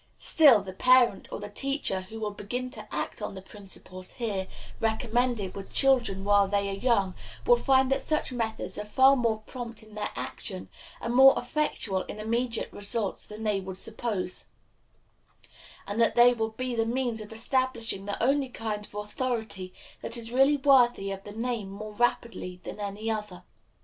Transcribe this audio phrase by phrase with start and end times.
[0.17, 4.47] Still, the parent or the teacher who will begin to act on the principles here
[4.79, 7.13] recommended with children while they are young
[7.45, 10.69] will find that such methods are far more prompt in their action
[10.99, 14.45] and more effectual in immediate results than they would suppose,
[15.85, 19.71] and that they will be the means of establishing the only kind of authority
[20.01, 23.43] that is really worthy of the name more rapidly than any other.